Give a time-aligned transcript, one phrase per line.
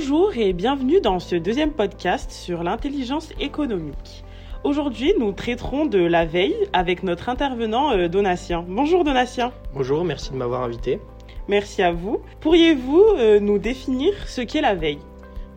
[0.00, 4.22] Bonjour et bienvenue dans ce deuxième podcast sur l'intelligence économique.
[4.62, 8.64] Aujourd'hui, nous traiterons de la veille avec notre intervenant euh, Donatien.
[8.68, 9.50] Bonjour Donatien.
[9.74, 11.00] Bonjour, merci de m'avoir invité.
[11.48, 12.20] Merci à vous.
[12.38, 15.00] Pourriez-vous euh, nous définir ce qu'est la veille?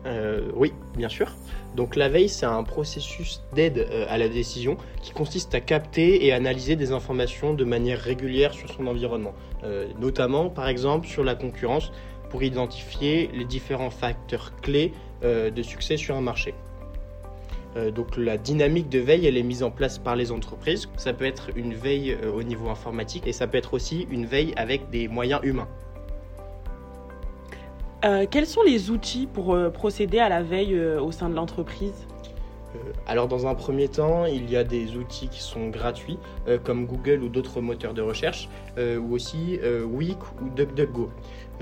[0.06, 1.30] Euh, oui, bien sûr.
[1.76, 6.32] Donc la veille, c'est un processus d'aide à la décision qui consiste à capter et
[6.32, 9.34] analyser des informations de manière régulière sur son environnement,
[9.64, 11.92] Euh, notamment par exemple sur la concurrence
[12.32, 16.54] pour identifier les différents facteurs clés euh, de succès sur un marché.
[17.76, 20.88] Euh, donc la dynamique de veille, elle est mise en place par les entreprises.
[20.96, 24.24] Ça peut être une veille euh, au niveau informatique et ça peut être aussi une
[24.24, 25.68] veille avec des moyens humains.
[28.06, 31.34] Euh, Quels sont les outils pour euh, procéder à la veille euh, au sein de
[31.34, 32.06] l'entreprise?
[33.06, 36.18] Alors dans un premier temps, il y a des outils qui sont gratuits,
[36.64, 41.10] comme Google ou d'autres moteurs de recherche, ou aussi Wix ou DuckDuckGo.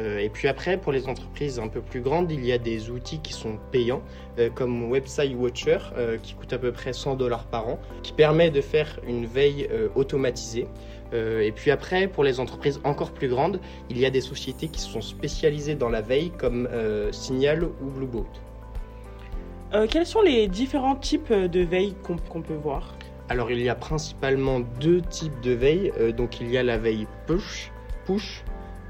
[0.00, 2.90] Euh, et puis après, pour les entreprises un peu plus grandes, il y a des
[2.90, 4.02] outils qui sont payants,
[4.38, 8.12] euh, comme Website Watcher, euh, qui coûte à peu près 100 dollars par an, qui
[8.12, 10.66] permet de faire une veille automatisée.
[11.12, 14.80] Et puis après, pour les entreprises encore plus grandes, il y a des sociétés qui
[14.80, 16.68] sont spécialisées dans la veille, comme
[17.10, 18.28] Signal ou Blueboat.
[19.72, 22.94] Euh, Quels sont les différents types de veille qu'on peut voir?
[23.28, 25.92] Alors il y a principalement deux types de veille.
[26.00, 27.70] Euh, donc il y a la veille push,
[28.04, 28.42] push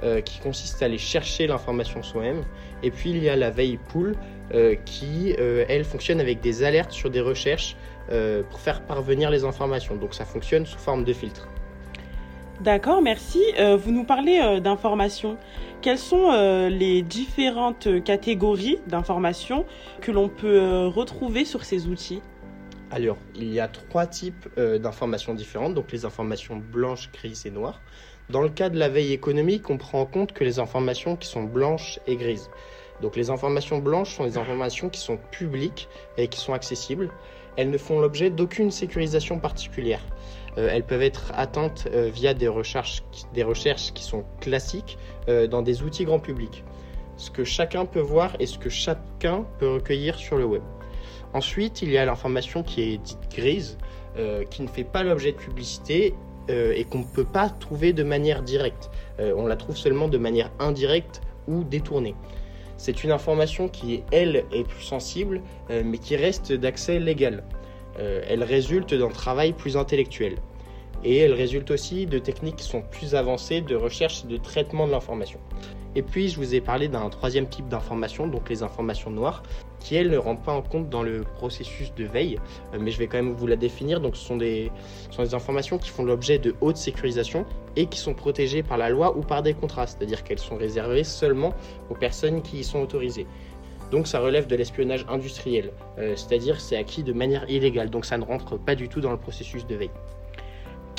[0.02, 2.42] euh, qui consiste à aller chercher l'information soi-même.
[2.82, 4.16] Et puis il y a la veille pull
[4.54, 7.76] euh, qui, euh, elle, fonctionne avec des alertes sur des recherches
[8.50, 9.94] pour faire parvenir les informations.
[9.94, 11.46] Donc ça fonctionne sous forme de filtre.
[12.60, 13.40] D'accord, merci.
[13.78, 15.36] Vous nous parlez d'informations.
[15.80, 16.32] Quelles sont
[16.68, 19.64] les différentes catégories d'informations
[20.00, 22.20] que l'on peut retrouver sur ces outils?
[22.92, 27.50] Alors, il y a trois types euh, d'informations différentes, donc les informations blanches, grises et
[27.50, 27.80] noires.
[28.30, 31.26] Dans le cas de la veille économique, on prend en compte que les informations qui
[31.26, 32.48] sont blanches et grises.
[33.02, 37.10] Donc les informations blanches sont les informations qui sont publiques et qui sont accessibles.
[37.56, 40.02] Elles ne font l'objet d'aucune sécurisation particulière.
[40.58, 43.02] Euh, elles peuvent être atteintes euh, via des recherches,
[43.34, 43.44] des
[43.94, 44.96] qui sont classiques
[45.28, 46.62] euh, dans des outils grand public.
[47.16, 50.62] Ce que chacun peut voir et ce que chacun peut recueillir sur le web.
[51.32, 53.76] Ensuite, il y a l'information qui est dite grise,
[54.50, 56.14] qui ne fait pas l'objet de publicité
[56.50, 58.90] euh, et qu'on ne peut pas trouver de manière directe.
[59.20, 62.14] Euh, on la trouve seulement de manière indirecte ou détournée.
[62.76, 67.44] C'est une information qui, elle, est plus sensible, euh, mais qui reste d'accès légal.
[67.98, 70.36] Elle résulte d'un travail plus intellectuel.
[71.04, 74.86] Et elle résulte aussi de techniques qui sont plus avancées de recherche et de traitement
[74.86, 75.38] de l'information.
[75.94, 79.42] Et puis, je vous ai parlé d'un troisième type d'information, donc les informations noires,
[79.80, 82.38] qui elles ne rentrent pas en compte dans le processus de veille,
[82.72, 84.00] Euh, mais je vais quand même vous la définir.
[84.00, 84.70] Donc, ce sont des,
[85.32, 87.44] informations qui font l'objet de haute sécurisation
[87.76, 91.04] et qui sont protégées par la loi ou par des contrats, c'est-à-dire qu'elles sont réservées
[91.04, 91.52] seulement
[91.90, 93.26] aux personnes qui y sont autorisées.
[93.90, 98.16] Donc, ça relève de l'espionnage industriel, euh, c'est-à-dire c'est acquis de manière illégale, donc ça
[98.18, 99.90] ne rentre pas du tout dans le processus de veille.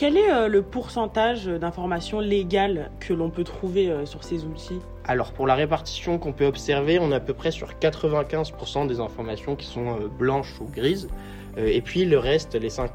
[0.01, 4.79] Quel est euh, le pourcentage d'informations légales que l'on peut trouver euh, sur ces outils?
[5.05, 8.99] Alors pour la répartition qu'on peut observer, on est à peu près sur 95% des
[8.99, 11.07] informations qui sont euh, blanches ou grises,
[11.55, 12.87] et puis le reste, les 5%,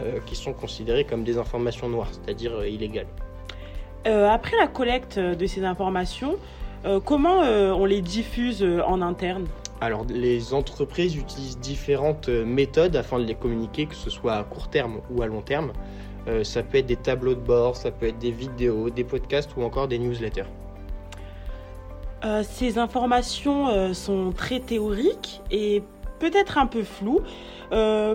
[0.00, 3.08] euh, qui sont considérées comme des informations noires, c'est-à-dire illégales.
[4.06, 6.36] Euh, Après la collecte de ces informations,
[6.84, 9.46] euh, comment euh, on les diffuse en interne?
[9.80, 14.68] Alors les entreprises utilisent différentes méthodes afin de les communiquer, que ce soit à court
[14.68, 15.72] terme ou à long terme.
[16.28, 19.50] Euh, ça peut être des tableaux de bord, ça peut être des vidéos, des podcasts
[19.56, 20.44] ou encore des newsletters.
[22.24, 25.82] Euh, Ces informations euh, sont très théoriques et
[26.18, 27.20] peut-être un peu floues.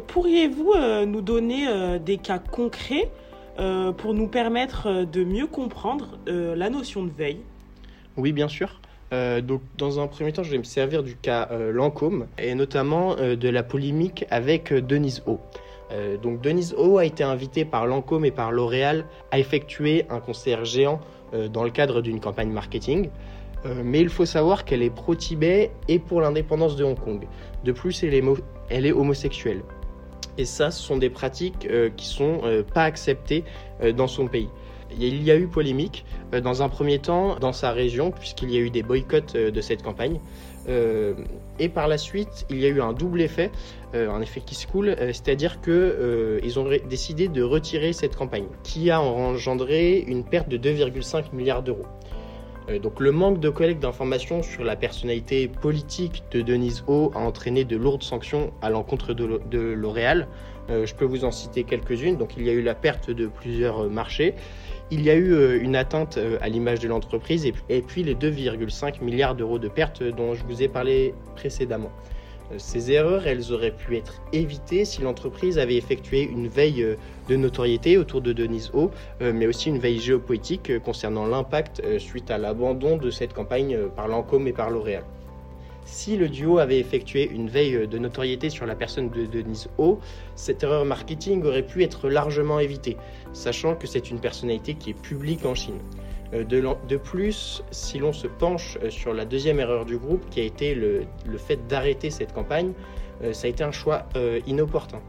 [0.07, 0.73] Pourriez-vous
[1.06, 3.12] nous donner des cas concrets
[3.56, 7.41] pour nous permettre de mieux comprendre la notion de veille?
[8.18, 8.81] Oui, bien sûr.
[9.12, 13.50] Donc, dans un premier temps, je vais me servir du cas Lancôme et notamment de
[13.50, 15.40] la polémique avec Denise O.
[15.93, 20.19] Euh, donc, Denise O a été invitée par Lancôme et par L'Oréal à effectuer un
[20.19, 20.99] concert géant
[21.34, 23.09] euh, dans le cadre d'une campagne marketing.
[23.66, 27.28] Euh, mais il faut savoir qu'elle est pro-Tibet et pour l'indépendance de Hong Kong.
[27.63, 28.23] De plus, elle est,
[28.69, 29.61] elle est homosexuelle.
[30.37, 33.43] Et ça, ce sont des pratiques qui sont euh, pas acceptées
[33.96, 34.49] dans son pays.
[34.99, 36.05] Il y a eu polémique
[36.43, 39.81] dans un premier temps dans sa région puisqu'il y a eu des boycotts de cette
[39.81, 40.19] campagne.
[40.69, 41.13] Euh,
[41.59, 43.51] et par la suite, il y a eu un double effet,
[43.93, 47.93] euh, un effet qui se coule, euh, c'est-à-dire que euh, ils ont décidé de retirer
[47.93, 51.85] cette campagne, qui a engendré une perte de 2,5 milliards d'euros.
[52.81, 57.65] Donc le manque de collecte d'informations sur la personnalité politique de Denise O a entraîné
[57.65, 60.29] de lourdes sanctions à l'encontre de L'Oréal,
[60.69, 62.17] je peux vous en citer quelques-unes.
[62.17, 64.33] Donc il y a eu la perte de plusieurs marchés,
[64.91, 69.35] il y a eu une atteinte à l'image de l'entreprise et puis les 2,5 milliards
[69.35, 71.91] d'euros de pertes dont je vous ai parlé précédemment.
[72.57, 76.95] Ces erreurs, elles auraient pu être évitées si l'entreprise avait effectué une veille euh,
[77.29, 81.81] de notoriété autour de Denise O, euh, mais aussi une veille géopolitique euh, concernant l'impact
[81.99, 85.03] suite à l'abandon de cette campagne par Lancôme et par L'Oréal.
[85.85, 90.00] Si le duo avait effectué une veille de notoriété sur la personne de Denise O,
[90.35, 92.97] cette erreur marketing aurait pu être largement évitée,
[93.34, 95.80] sachant que c'est une personnalité qui est publique en Chine.
[96.34, 100.40] Euh, de, plus, si l'on se penche euh, sur la deuxième erreur du groupe, qui
[100.40, 101.06] a été le,
[101.38, 102.74] fait d'arrêter cette campagne,
[103.24, 104.06] euh, ça a été un choix
[104.47, 105.02] inopportun.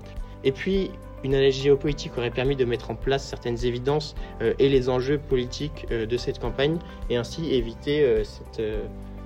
[0.42, 0.90] Et puis,
[1.22, 4.14] une analyse géopolitique aurait permis de mettre en place certaines évidences
[4.58, 6.76] et les enjeux politiques de cette campagne,
[7.08, 8.60] et ainsi éviter cette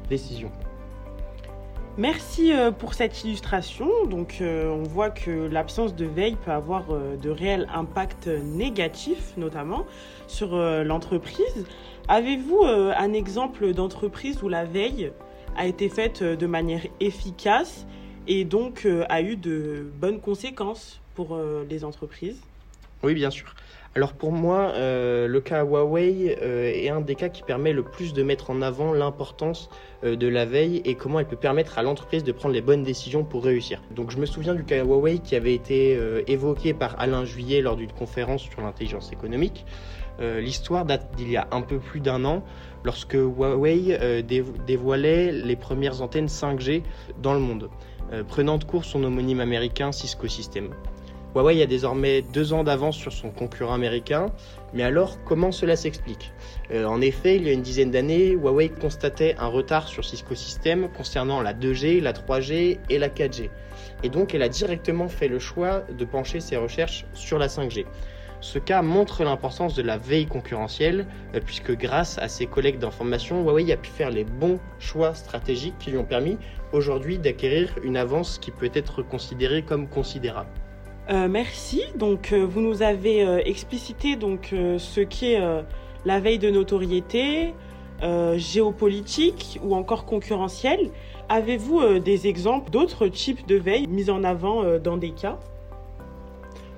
[0.08, 0.52] décision.
[1.98, 4.06] Merci pour cette illustration.
[4.06, 6.84] Donc, on voit que l'absence de veille peut avoir
[7.20, 9.84] de réels impacts négatifs, notamment
[10.28, 11.66] sur l'entreprise.
[12.10, 15.12] Avez-vous euh, un exemple d'entreprise où la veille
[15.58, 17.86] a été faite euh, de manière efficace
[18.26, 22.40] et donc euh, a eu de bonnes conséquences pour les entreprises?
[23.02, 23.54] Oui, bien sûr.
[23.94, 28.22] Alors pour moi, le cas Huawei est un des cas qui permet le plus de
[28.22, 29.70] mettre en avant l'importance
[30.04, 33.24] de la veille et comment elle peut permettre à l'entreprise de prendre les bonnes décisions
[33.24, 33.82] pour réussir.
[33.90, 35.98] Donc je me souviens du cas Huawei qui avait été
[36.28, 39.64] évoqué par Alain Juillet lors d'une conférence sur l'intelligence économique.
[40.20, 42.42] Euh, l'histoire date d'il y a un peu plus d'un an,
[42.84, 46.82] lorsque Huawei euh, dévoilait les premières antennes 5G
[47.22, 47.70] dans le monde,
[48.12, 50.74] euh, prenant de court son homonyme américain Cisco Systems.
[51.34, 54.26] Huawei a désormais deux ans d'avance sur son concurrent américain,
[54.72, 56.32] mais alors comment cela s'explique?
[56.72, 60.88] En effet, il y a une dizaine d'années, Huawei constatait un retard sur Cisco Systems
[60.96, 63.50] concernant la 2G, la 3G et la 4G.
[64.02, 67.84] Et donc elle a directement fait le choix de pencher ses recherches sur la 5G.
[68.40, 73.42] Ce cas montre l'importance de la veille concurrentielle, euh, puisque grâce à ses collègues d'information,
[73.42, 76.38] Huawei a pu faire les bons choix stratégiques qui lui ont permis
[76.72, 80.50] aujourd'hui d'acquérir une avance qui peut être considérée comme considérable.
[81.10, 81.82] Euh, merci.
[81.96, 85.40] Donc, euh, vous nous avez explicité donc ce qu'est
[86.04, 87.54] la veille de notoriété,
[88.36, 90.90] géopolitique ou encore concurrentielle.
[91.28, 95.38] Avez-vous des exemples d'autres types de veille mis en avant dans des cas?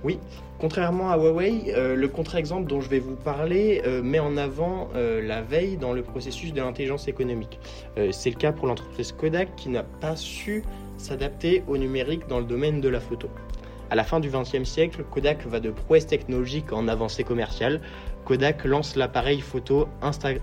[0.03, 0.19] Oui.
[0.61, 4.89] Contrairement à Huawei, euh, le contre-exemple dont je vais vous parler euh, met en avant
[4.95, 7.59] euh, la veille dans le processus de l'intelligence économique.
[8.11, 10.63] C'est le cas pour l'entreprise Kodak qui n'a pas su
[10.99, 13.29] s'adapter au numérique dans le domaine de la photo.
[13.91, 17.81] À la fin du XXe siècle, Kodak va de prouesse technologique en avancée commerciale.
[18.25, 20.43] Kodak lance l'appareil photo Instagram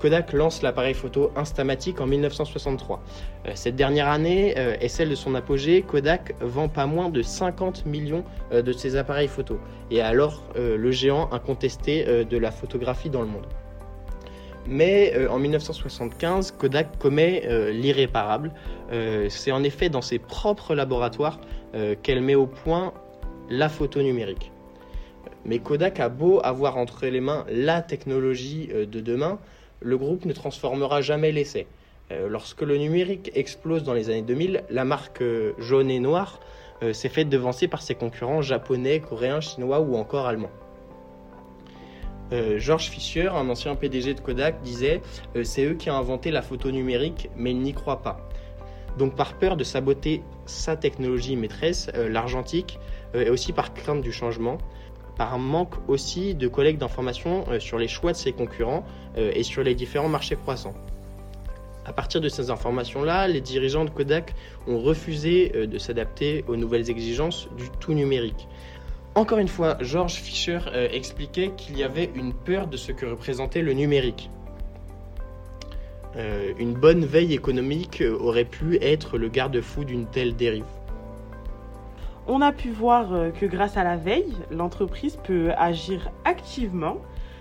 [0.00, 3.02] Kodak lance l'appareil photo Instamatic en 1963.
[3.46, 5.82] Euh, cette dernière année euh, est celle de son apogée.
[5.82, 9.58] Kodak vend pas moins de 50 millions euh, de ses appareils photo
[9.90, 13.46] et alors le géant incontesté de la photographie dans le monde.
[14.70, 18.52] Mais en 1975, Kodak commet l'irréparable.
[19.28, 21.40] C'est en effet dans ses propres laboratoires
[22.02, 22.94] qu'elle met au point
[23.48, 24.52] la photo numérique.
[25.44, 29.40] Mais Kodak a beau avoir entre les mains la technologie de demain,
[29.80, 31.66] le groupe ne transformera jamais l'essai.
[32.12, 36.40] Euh, lorsque le numérique explose dans les années 2000, la marque euh, jaune et noire
[36.82, 40.50] euh, s'est faite devancer par ses concurrents japonais, coréens, chinois ou encore allemands.
[42.56, 45.02] George Fisher, un ancien PDG de Kodak, disait
[45.42, 48.28] C'est eux qui ont inventé la photo numérique, mais ils n'y croient pas.
[48.98, 52.78] Donc, par peur de saboter sa technologie maîtresse, l'argentique,
[53.14, 54.58] et aussi par crainte du changement,
[55.20, 58.86] par un manque aussi de collègues d'informations euh, sur les choix de ses concurrents
[59.18, 60.72] euh, et sur les différents marchés croissants.
[61.84, 64.34] À partir de ces informations-là, les dirigeants de Kodak
[64.66, 68.48] ont refusé euh, de s'adapter aux nouvelles exigences du tout numérique.
[69.14, 70.60] Encore une fois, George Fisher
[70.92, 74.30] expliquait qu'il y avait une peur de ce que représentait le numérique.
[76.16, 80.64] une bonne veille économique aurait pu être le garde-fou d'une telle dérive.
[82.32, 86.98] On a pu voir euh, que grâce à la veille, l'entreprise peut agir activement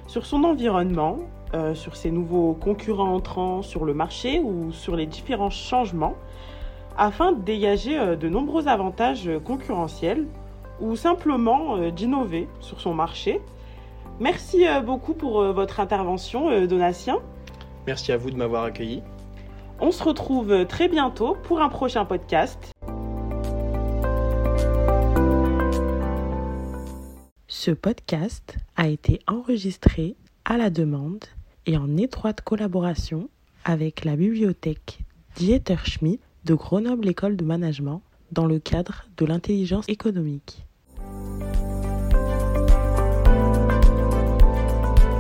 [0.08, 1.20] sur son environnement,
[1.54, 6.16] euh, sur ses nouveaux concurrents entrants sur le marché ou sur les différents changements,
[6.98, 10.26] afin de dégager euh, de nombreux avantages concurrentiels
[10.82, 13.42] ou simplement d'innover sur son marché.
[14.20, 17.20] Merci beaucoup pour votre intervention, Donatien.
[17.88, 19.02] Merci à vous de m'avoir accueilli.
[19.80, 22.74] On se retrouve très bientôt pour un prochain podcast.
[27.48, 31.26] Ce podcast a été enregistré à la demande
[31.66, 33.30] et en étroite collaboration
[33.66, 35.00] avec la bibliothèque
[35.36, 40.66] Dieter Schmidt de Grenoble École de Management dans le cadre de l'intelligence économique.